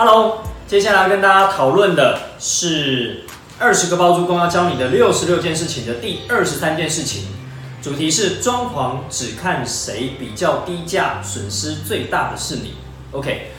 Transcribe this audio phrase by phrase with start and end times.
[0.00, 3.24] Hello，接下来跟大家讨论的是
[3.58, 7.24] 二十个包租公要教你的六十六件事情的第二十三件事情，
[7.82, 12.74] 主题是装潢只看谁比较低价，损失最大的是你。
[13.10, 13.50] OK，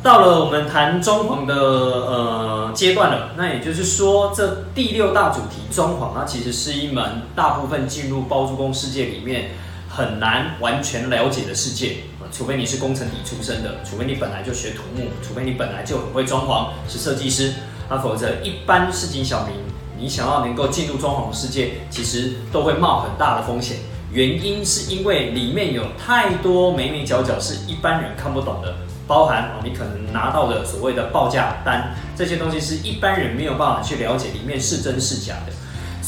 [0.00, 9.50] 到了我们谈装潢的呃阶段了，那也就是说，这第六大主题装潢，它其实是一门大部分进入包租公世界里面
[9.90, 11.96] 很难完全了解的世界。
[12.32, 17.52] 除非你是工程底出身的，除非你本来就学土木，除非你本来就很会装潢，是设计师，
[17.88, 19.56] 那否则一般市井小民，
[19.98, 23.78] 你想要能够进入装潢世界，其实都会冒很大的风险。
[24.12, 28.76] 原因是因为里面有太多眉眉角角是一般人看不懂的，
[29.08, 35.52] 包含哦，你可能拿到的所谓的报价单，这些东西是一般人没有办法去了解里面是真是假的。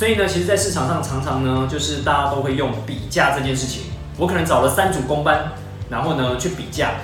[0.02, 3.82] 所以呢，其实，在市场上常常呢，就是大家都会用比价这件事情。
[4.18, 5.48] 我可能找了三组工班。
[5.88, 6.94] 然后呢，去比价，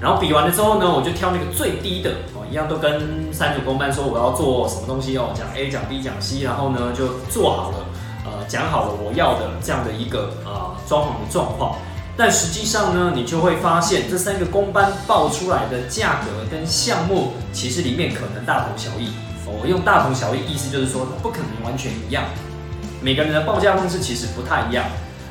[0.00, 7.84] 然后比完了之后呢，我就挑那个最低的哦，一样都跟三组公班说我要做什么东西哦，讲 A 讲 B 讲 C，然后呢就做好了，
[8.24, 11.76] 呃，讲好了我要的这样的一个呃装潢的状况。
[12.16, 19.10] 但实际上呢，你就会发现这三个公班报出来的价格跟项目，其实里面可能大同小异。
[19.50, 22.22] 我用大同小异，意思就是说它不可能完全一样，
[23.00, 24.84] 每个人的报价方式其实不太一样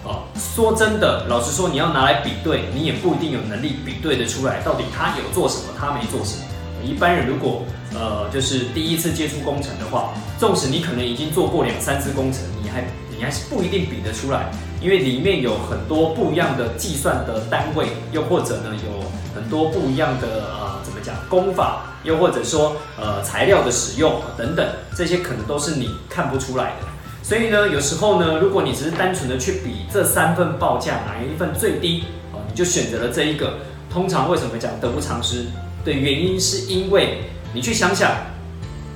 [0.03, 0.23] 哦。
[0.35, 6.43] 说真的，老实说，你要拿来比对，你也不一定有能力比对的出来，到底他有做什么，他没做什么。
[6.83, 19.03] 一般人如果呃就是第一次接触工程的话，纵使你可能已经做过两三次工程，你还你还是不一定比得出来，因为里面有很多不一样的计算的单位，又或者呢有
[19.35, 26.87] 很多不一样的呃怎么讲工法，又或者说呃材料的使用等等，这些可能都是你看不出来的。
[27.27, 33.55] 所以呢，有时候呢，如果你只是单纯的去比这三份报价哪一份最低，哦，你就选择了这一个。
[33.89, 35.47] 通常为什么讲得不偿失？
[35.83, 38.09] 的原因是因为你去想想，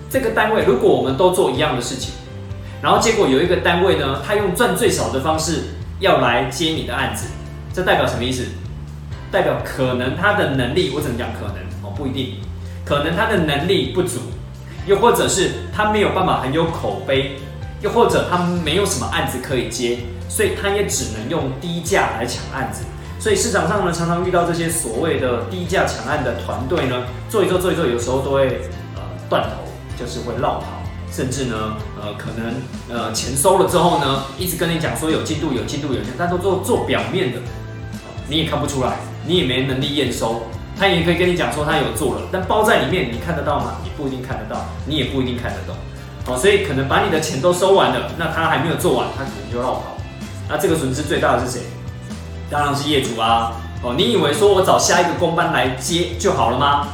[0.10, 2.14] 这个单位如果我们都做一样的事情，
[2.82, 5.64] 然后结果有一个单位呢，他用赚最少的方式
[6.00, 7.28] 要来接你的案子，
[7.74, 8.46] 这代表什么意思？
[9.30, 11.58] 代表可能他的能力，我怎么讲可能？
[11.84, 12.36] 哦，不一定，
[12.86, 14.20] 可能他的能力不足，
[14.88, 17.34] 又或者是他没有办法很有口碑。
[17.82, 20.00] 又或者他没有什么案子可以接，
[20.30, 22.84] 所以他也只能用低价来抢案子。
[23.20, 28.62] 所以市场上呢，常常遇到这些所谓的低价抢案的团队呢，做一做做一做，有时候都会
[28.96, 29.70] 呃断头，
[30.00, 30.66] 就是会绕跑，
[31.12, 32.56] 甚至呢呃可能
[32.90, 37.40] 呃钱收了之后呢，一直跟你讲说有进度有进度有进度，但都做做表面的，
[38.28, 40.42] 你也看不出来，你也没能力验收。
[40.78, 43.76] 他也可以跟你讲说他有做了，但包在里面你看得到吗？
[43.84, 45.76] 你不一定看得到，你也不一定看得懂。
[46.28, 49.98] 哦，所以可能把你的钱都收完了，那他还没有做完，他可能就绕跑。
[50.48, 51.62] 那这个损失最大的是谁？
[52.50, 53.54] 当然是业主啊。
[53.84, 56.90] 哦，你以为说我找下一个工班来接就好了吗？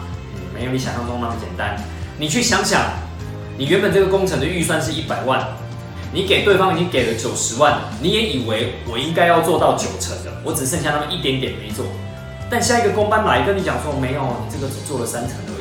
[0.54, 1.76] 没有你想象中那么简单。
[2.18, 2.82] 你去想想，
[3.58, 5.46] 你原本这个工程的预算是一百万，
[6.14, 11.86] 你给对方已经给了九十万，你也以为我应该要做到九成的，我只剩下那么一点点没做。
[12.50, 15.57] 但下一个工班来跟你讲说，没有，你这个只做了三成而。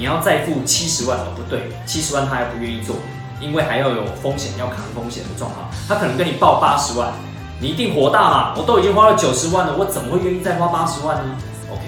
[0.00, 2.96] 你要再付七十万哦，不对，七十万他还不愿意做，
[3.38, 5.68] 因为还要有风险，要扛风险的状况。
[5.86, 7.12] 他可能跟你报八十万，
[7.60, 8.54] 你一定火大嘛？
[8.56, 11.36] 我都已经花了九十万了，我怎么会愿意再花八十万呢
[11.70, 11.82] ？OK，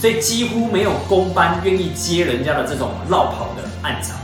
[0.00, 4.16] 所以几乎没有公班愿意接人家的这种绕跑的案场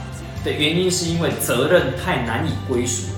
[0.44, 3.12] 的原因，是因为责任太难以归属，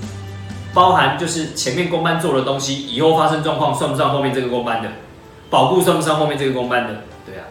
[0.75, 4.89] 包含就是前面公班做的东西，以后发生状况算不算后面这个公班的？
[5.49, 7.01] 保护算不算后面这个公班的？
[7.25, 7.45] 对啊。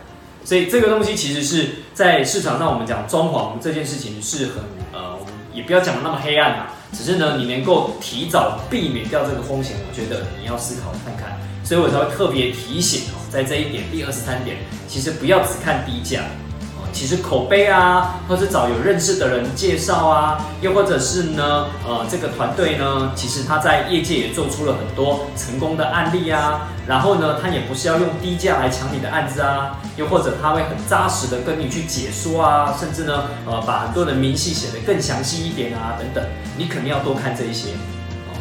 [0.45, 4.57] 所以这个东西其实是在市场上，我们讲装潢这件事情是很
[4.93, 6.67] 呃，我们也不要讲的那么黑暗嘛。
[6.93, 11.39] 只是呢，你能够提早避免掉这个风险，我觉得你要思考看看。
[11.65, 14.59] 所以我才会特别提醒哦，在这一点第二十三点，
[14.89, 16.23] 其实不要只看低价。
[16.93, 26.69] 其实口碑啊，或是找有认识的人介绍啊，又或者是呢，呃，这个团队呢，其实他在业界也做出了很多成功的案例啊。
[26.87, 36.23] 然后呢，他也不是要用低价来抢你的案子啊，又或者他会很扎实的跟你去解说啊，甚至呢，呃，把很多的明细写得更详细一点啊，等等。
[36.59, 37.71] 你肯定要多看这一些，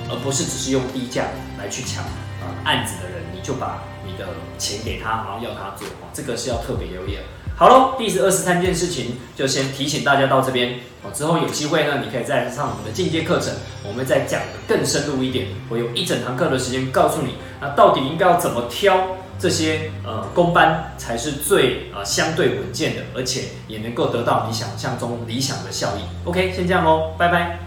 [0.10, 1.24] 而不是只是用低价
[1.58, 2.04] 来去抢
[2.42, 4.28] 呃案子的人，你就把你的
[4.58, 7.22] 钱给他，然后要他做，这个是要特别留意的。
[7.62, 11.12] 好喽，第十二十三件事情就先提醒大家到这边哦。
[11.14, 13.54] 之后有机会呢，你可以再上我们的进阶课程，
[13.88, 15.46] 我们再讲的更深入一点。
[15.70, 26.02] 我有一整堂课的时间告诉你，那到底应该要怎么挑这些呃工班才是最呃相对稳健的，而且也能够得到你想象中理想的效益。
[26.28, 27.60] OK，先这样喽，拜拜。